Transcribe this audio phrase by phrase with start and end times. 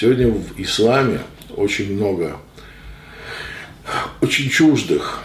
[0.00, 1.20] Сегодня в исламе
[1.54, 2.38] очень много
[4.22, 5.22] очень чуждых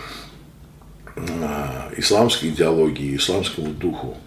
[1.16, 4.17] а, исламской идеологии, исламскому духу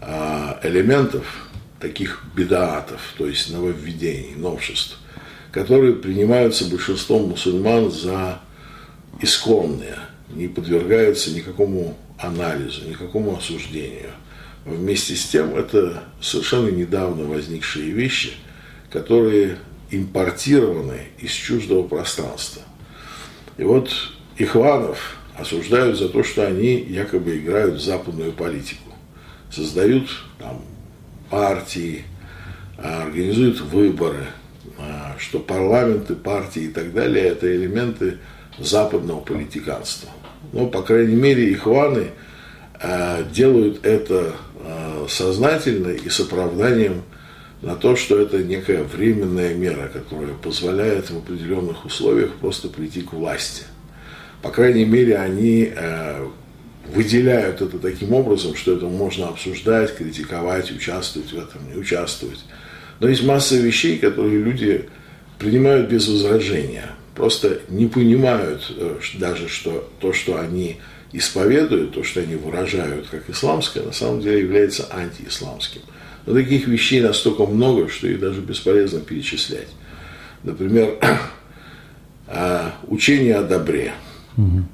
[0.00, 4.98] а, элементов, таких бедаатов, то есть нововведений, новшеств,
[5.52, 8.40] которые принимаются большинством мусульман за
[9.20, 9.98] исконные,
[10.30, 14.12] не подвергаются никакому анализу, никакому осуждению.
[14.64, 18.32] Вместе с тем это совершенно недавно возникшие вещи,
[18.90, 19.58] которые
[19.90, 22.62] импортированы из чуждого пространства.
[23.56, 23.90] И вот
[24.36, 28.92] Ихванов осуждают за то, что они якобы играют в западную политику,
[29.50, 30.62] создают там,
[31.30, 32.04] партии,
[32.78, 34.26] а, организуют выборы,
[34.78, 38.18] а, что парламенты, партии и так далее– это элементы
[38.58, 40.10] западного политиканства.
[40.52, 42.08] Но, по крайней мере, ихваны
[42.74, 44.34] а, делают это
[45.08, 47.02] сознательно и с оправданием
[47.62, 53.12] на то, что это некая временная мера, которая позволяет в определенных условиях просто прийти к
[53.12, 53.64] власти.
[54.42, 55.72] По крайней мере, они
[56.94, 62.44] выделяют это таким образом, что это можно обсуждать, критиковать, участвовать в этом, не участвовать.
[63.00, 64.88] Но есть масса вещей, которые люди
[65.38, 66.90] принимают без возражения.
[67.14, 70.76] Просто не понимают э, даже, что то, что они
[71.12, 75.82] исповедуют, то, что они выражают как исламское, на самом деле является антиисламским.
[76.26, 79.68] Но таких вещей настолько много, что их даже бесполезно перечислять.
[80.42, 80.98] Например,
[82.26, 83.92] а, учение о добре.
[84.36, 84.64] Угу.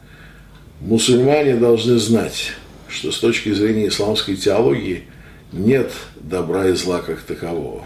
[0.81, 2.53] Мусульмане должны знать,
[2.89, 5.05] что с точки зрения исламской теологии
[5.53, 7.85] нет добра и зла как такового,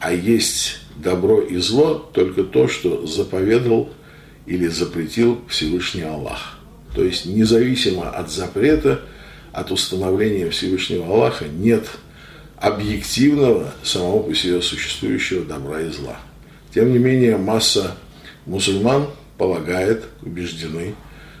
[0.00, 3.90] а есть добро и зло только то, что заповедал
[4.46, 6.58] или запретил Всевышний Аллах.
[6.94, 9.02] То есть независимо от запрета,
[9.52, 11.86] от установления Всевышнего Аллаха нет
[12.60, 16.16] объективного, самого по себе существующего добра и зла.
[16.74, 17.96] Тем не менее, масса
[18.46, 20.94] мусульман полагает, убеждены,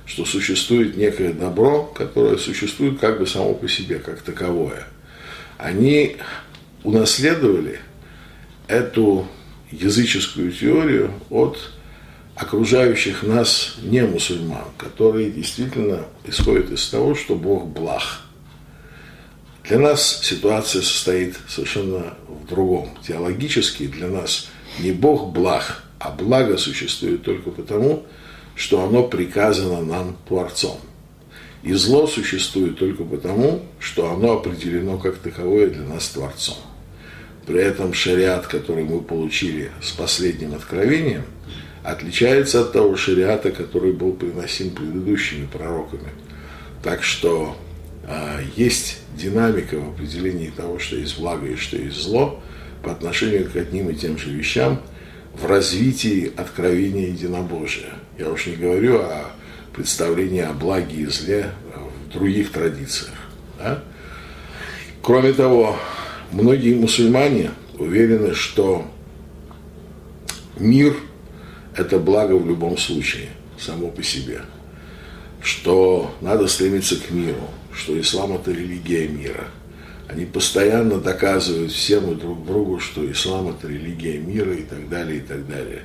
[0.06, 4.86] что существует некое добро, которое существует как бы само по себе, как таковое.
[5.58, 6.16] Они
[6.84, 7.80] унаследовали
[8.68, 9.26] эту
[9.70, 11.58] языческую теорию от
[12.36, 18.02] окружающих нас не мусульман, которые действительно исходят из того, что Бог благ.
[19.68, 22.88] Для нас ситуация состоит совершенно в другом.
[23.06, 24.48] Теологически для нас
[24.78, 28.06] не Бог благ, а благо существует только потому,
[28.54, 30.78] что оно приказано нам Творцом.
[31.62, 36.56] И зло существует только потому, что оно определено как таковое для нас Творцом.
[37.46, 41.24] При этом шариат, который мы получили с последним откровением,
[41.84, 46.08] отличается от того шариата, который был приносим предыдущими пророками.
[46.82, 47.58] Так что
[48.04, 52.40] э, есть динамика в определении того, что есть благо и что есть зло
[52.82, 54.80] по отношению к одним и тем же вещам
[55.34, 59.30] в развитии откровения единобожия– я уж не говорю о
[59.72, 61.52] представлении о благе и зле
[62.08, 63.14] в других традициях.
[63.58, 63.84] Да?
[65.02, 65.76] Кроме того,
[66.32, 68.84] многие мусульмане уверены, что
[70.58, 70.96] мир–
[71.76, 74.40] это благо в любом случае, само по себе.
[75.40, 79.48] Что надо стремиться к миру, что ислам– это религия мира.
[80.08, 85.18] Они постоянно доказывают всем и друг другу, что ислам– это религия мира и так далее,
[85.18, 85.82] и так далее.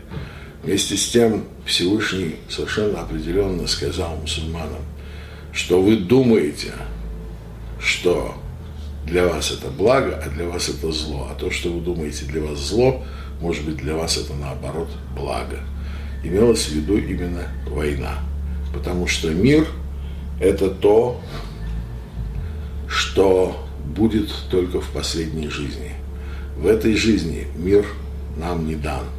[0.63, 4.81] Вместе с тем Всевышний совершенно определенно сказал мусульманам,
[5.51, 6.73] что вы думаете,
[7.79, 8.33] что
[9.05, 11.27] для вас это благо, а для вас это зло.
[11.31, 13.03] А то, что вы думаете для вас зло,
[13.39, 15.59] может быть для вас это наоборот благо.
[16.23, 18.19] Имелось в виду именно война.
[18.73, 19.67] Потому что мир–
[20.39, 21.21] это то,
[22.87, 25.91] что будет только в последней жизни.
[26.57, 27.85] В этой жизни мир
[28.37, 29.03] нам не дан–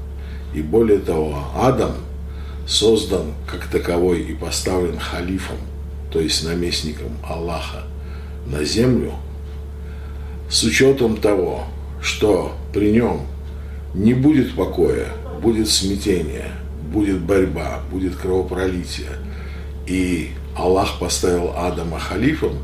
[0.54, 1.94] и более того, Адам
[2.66, 5.56] создан как таковой и поставлен халифом,
[6.12, 7.82] то есть наместником Аллаха
[8.47, 9.14] на землю,
[10.48, 11.64] с учетом того,
[12.00, 13.22] что при нем
[13.94, 15.08] не будет покоя,
[15.42, 16.53] будет смятение,
[16.92, 19.10] будет борьба, будет кровопролитие.
[19.86, 22.59] И Аллах поставил Адама халифом,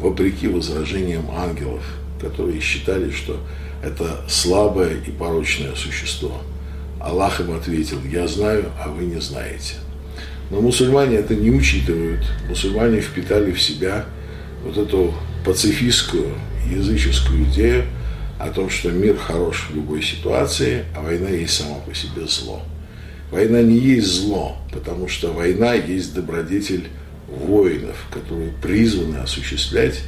[0.00, 1.82] вопреки возражениям ангелов,
[2.20, 3.38] которые считали, что
[3.82, 6.42] это слабое и порочное существо–
[7.00, 9.76] Аллах им ответил, я знаю, а вы не знаете.
[10.50, 12.20] Но мусульмане это не учитывают.
[12.48, 14.04] Мусульмане впитали в себя
[14.62, 15.14] вот эту
[15.44, 16.34] пацифистскую,
[16.70, 17.84] языческую идею
[18.38, 22.62] о том, что мир хорош в любой ситуации, а война есть сама по себе зло.
[23.30, 26.88] Война не есть зло, потому что война есть добродетель
[27.30, 30.02] воинов, которые призваны осуществлять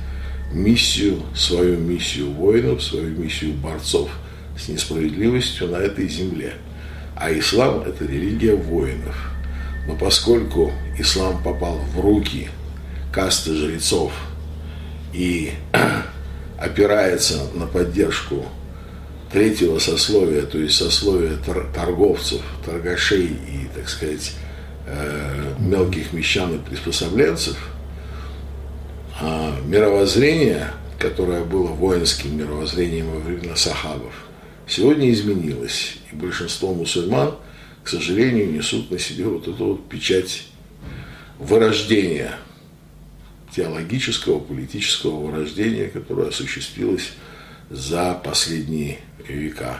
[0.52, 4.10] миссию, свою миссию воинов, свою миссию борцов
[4.58, 6.54] с несправедливостью на этой земле.
[7.16, 9.30] А ислам– это религия воинов.
[9.86, 12.48] Но поскольку ислам попал в руки
[13.12, 14.12] касты жрецов
[15.12, 15.52] и
[16.58, 18.46] опирается на поддержку
[19.32, 21.36] третьего сословия, то есть сословия
[21.74, 24.32] торговцев, торгашей и, так сказать,
[24.86, 27.56] э, мелких мещан и приспособленцев,
[29.18, 34.12] а мировоззрение, которое было воинским мировоззрением во времена сахабов,
[34.66, 35.96] сегодня изменилось.
[36.12, 37.36] И большинство мусульман,
[37.82, 40.44] к сожалению, несут на себе вот эту вот печать
[41.38, 42.34] вырождения,
[43.56, 47.12] теологического, политического вырождения, которое осуществилось
[47.70, 49.78] за последние века.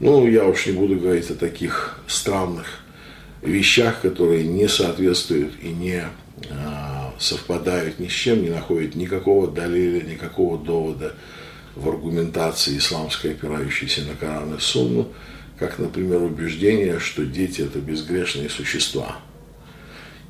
[0.00, 2.83] Ну, я уж не буду говорить о таких странных
[3.48, 6.04] вещах, которые не соответствуют и не
[6.50, 11.14] а, совпадают ни с чем, не находят никакого далиля, никакого довода
[11.76, 15.08] в аргументации исламской, опирающейся на Коран и Сунну,
[15.58, 19.16] как, например, убеждение, что дети– это безгрешные существа.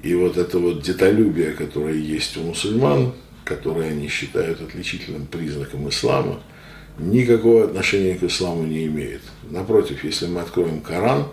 [0.02, 3.14] И вот это вот детолюбие, которое есть у мусульман,
[3.44, 6.40] которое они считают отличительным признаком ислама–
[6.98, 9.22] никакого отношения к исламу не имеет.
[9.50, 11.28] Напротив, если мы откроем Коран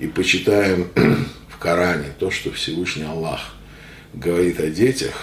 [0.00, 0.88] и почитаем
[1.48, 3.54] в Коране то, что Всевышний Аллах
[4.14, 5.14] говорит о детях,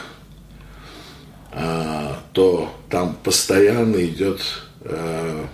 [1.52, 4.42] а, то там постоянно идет
[4.82, 5.46] э,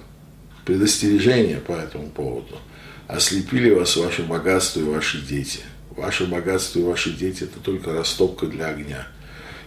[0.66, 2.60] предостережение по этому поводу.
[3.08, 5.62] Ослепили вас ваше богатство и ваши дети.
[5.92, 9.08] Ваше богатство и ваши дети– это только растопка для огня.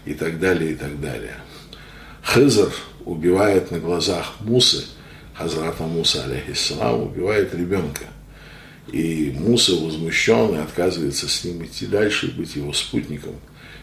[0.04, 1.36] И так далее, и так далее.
[2.22, 2.72] Хызр
[3.04, 4.84] убивает на глазах Мусы,
[5.34, 8.02] Хазрата Муса, алейхиссалам, убивает ребенка.
[8.92, 13.34] И Муса возмущен и отказывается с ним идти дальше быть его спутником.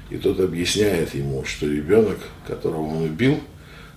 [0.10, 3.40] И тот объясняет ему, что ребенок, которого он убил,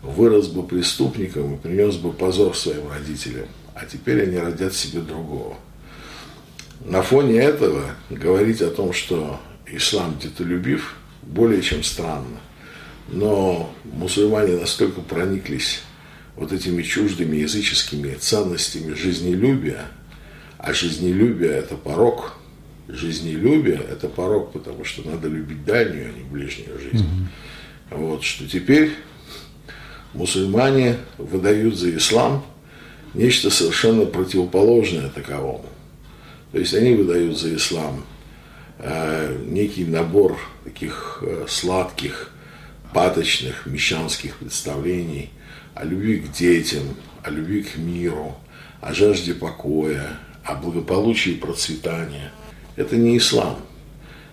[0.03, 3.47] вырос бы преступником и принес бы позор своим родителям.
[3.75, 5.57] А теперь они родят себе другого.
[6.85, 12.41] На фоне этого говорить о том, что ислам детолюбив, более чем странно.
[13.09, 15.83] Но мусульмане настолько прониклись
[16.37, 19.87] вот этими чуждыми языческими ценностями жизнелюбия,
[20.67, 22.35] а жизнелюбие– это порог,
[22.89, 27.05] жизнелюбие– это порог, потому что надо любить дальнюю, а не ближнюю жизнь.
[27.05, 27.99] Mm-hmm.
[27.99, 28.91] Вот, что теперь
[30.13, 32.45] мусульмане выдают за ислам
[33.15, 35.67] нечто совершенно противоположное таковому.
[36.51, 38.05] То есть они выдают за ислам
[38.81, 42.33] э, некий набор таких э, сладких,
[42.93, 45.31] паточных, мещанских представлений
[45.75, 46.83] о любви к детям,
[47.23, 48.37] о любви к миру,
[48.81, 52.31] о жажде покоя, о благополучии и процветании.
[52.77, 53.59] Это не ислам,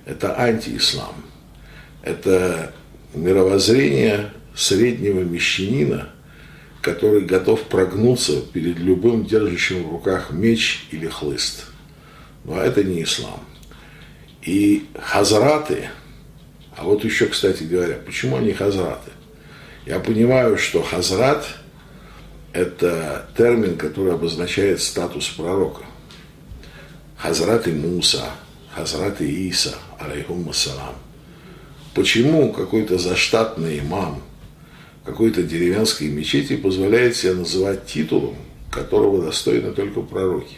[0.05, 1.15] это антиислам.
[2.01, 2.73] Это
[3.13, 6.09] мировоззрение среднего мещанина,
[6.81, 11.65] который готов прогнуться перед любым держащим в руках меч или хлыст.
[12.43, 13.39] Но это не ислам.
[14.41, 15.89] И хазраты–
[16.75, 19.11] а вот еще, кстати говоря, почему они хазраты?
[19.85, 21.45] Я понимаю, что хазрат–
[22.53, 25.83] это термин, который обозначает статус пророка.
[27.23, 28.31] Хазрат и Муса,
[28.75, 30.95] Хазрат и Иса, алейхум ассалам.
[31.95, 34.21] Почему какой-то заштатный имам
[35.05, 38.35] какой-то деревенской мечети позволяет себе называть титулом,
[38.69, 40.57] которого достойны только пророки?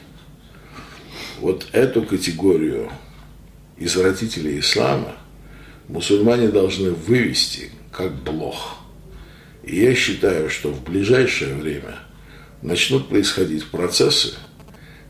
[1.39, 2.89] Вот эту категорию
[3.77, 5.15] извратителей ислама–
[5.87, 8.77] мусульмане должны вывести как блох.
[9.61, 11.99] И я считаю, что в ближайшее время
[12.63, 14.33] начнут происходить процессы,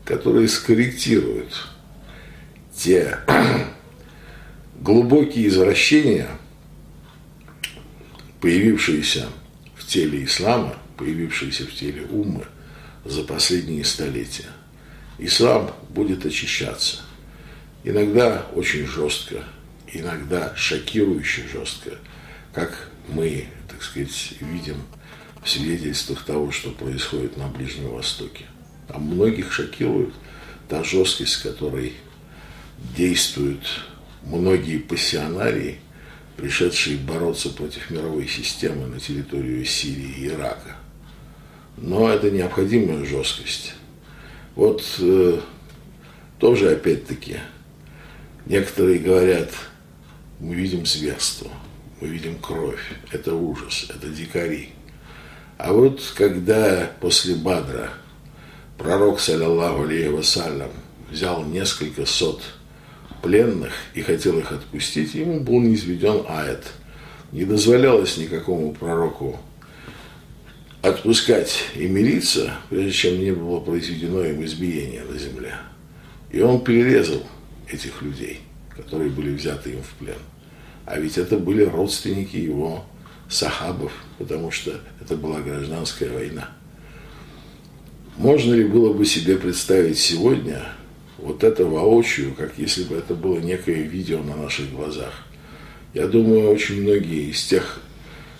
[0.06, 1.66] которые скорректируют
[2.74, 3.18] те
[4.80, 6.28] глубокие извращения,
[8.40, 9.28] появившиеся
[9.74, 12.44] в теле ислама, появившиеся в теле умы
[13.04, 14.48] за последние столетия.
[15.18, 17.00] Ислам будет очищаться.
[17.82, 19.42] Иногда очень жестко,
[19.92, 21.98] иногда шокирующе жестко,
[22.52, 24.76] как мы, так сказать, видим
[25.42, 28.44] в свидетельствах того, что происходит на Ближнем Востоке.
[28.88, 30.12] Там многих шокирует
[30.68, 31.94] та жесткость, с которой
[32.96, 33.66] действуют
[34.22, 35.78] многие пассионарии,
[36.36, 40.76] пришедшие бороться против мировой системы на территорию Сирии и Ирака.
[41.76, 43.74] Но это необходимая жесткость.
[44.54, 45.40] Вот э,
[46.38, 47.36] тоже опять-таки
[48.46, 49.50] некоторые говорят,
[50.40, 51.50] мы видим зверство,
[52.00, 54.70] мы видим кровь, это ужас, это дикари.
[55.58, 57.90] А вот когда после Бадра
[58.78, 60.70] пророк, саллиллаху алейhi вассалям,
[61.10, 62.42] взял несколько сот
[63.22, 66.64] пленных и хотел их отпустить, ему был низведен аят.
[67.32, 69.38] Не дозволялось никакому пророку
[70.82, 75.54] отпускать и мириться, прежде чем не было произведено им избиение на земле.
[76.30, 77.22] И он перерезал
[77.68, 78.40] этих людей,
[78.74, 80.18] которые были взяты им в плен.
[80.84, 82.84] А ведь это были родственники его
[83.28, 86.50] сахабов, потому что это была гражданская война.
[88.18, 90.62] Можно ли было бы себе представить сегодня
[91.18, 95.12] вот это воочию, как если бы это было некое видео на наших глазах?
[95.92, 97.82] Я думаю, очень многие из тех,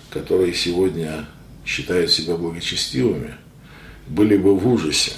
[0.09, 1.27] которые сегодня
[1.63, 3.35] считают себя благочестивыми,
[4.07, 5.13] были бы в ужасе,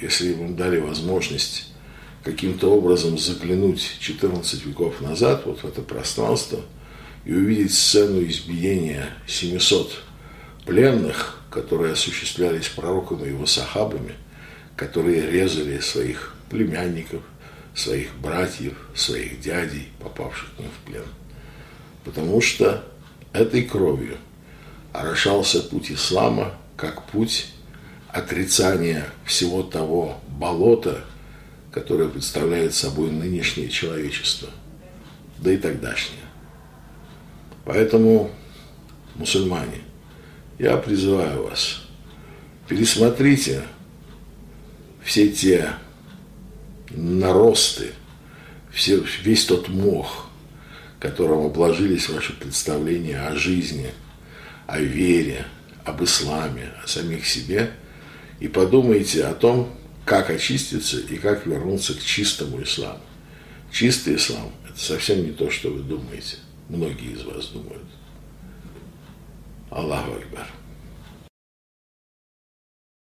[0.00, 1.72] если им дали возможность
[2.22, 6.60] каким-то образом заглянуть 14 веков назад вот в это пространство
[7.24, 10.02] и увидеть сцену избиения 700
[10.66, 14.14] пленных, которые осуществлялись пророком и его сахабами,
[14.74, 17.22] которые резали своих племянников,
[17.76, 21.04] своих братьев, своих дядей, попавших к ним в плен.
[22.04, 22.84] Потому что
[23.32, 24.16] этой кровью
[24.92, 27.46] орошался путь ислама как путь
[28.08, 31.04] отрицания всего того болота,
[31.70, 34.48] которое представляет собой нынешнее человечество,
[35.38, 36.20] да и тогдашнее.
[37.64, 38.32] Поэтому,
[39.14, 39.83] мусульмане,
[40.58, 41.82] я призываю вас,
[42.68, 43.62] пересмотрите
[45.02, 45.70] все те
[46.90, 47.92] наросты,
[48.72, 50.28] все, весь тот мох,
[50.98, 53.90] которым обложились ваши представления о жизни,
[54.66, 55.44] о вере,
[55.84, 57.70] об исламе, о самих себе,
[58.40, 59.70] и подумайте о том,
[60.04, 63.00] как очиститься и как вернуться к чистому исламу.
[63.70, 66.36] Чистый ислам– это совсем не то, что вы думаете.
[66.68, 67.82] Многие из вас думают.
[69.74, 70.63] Allahu Ekber.